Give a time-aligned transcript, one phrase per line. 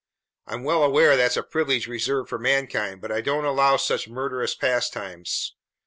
[0.47, 4.55] I'm well aware that's a privilege reserved for mankind, but I don't allow such murderous
[4.55, 5.53] pastimes.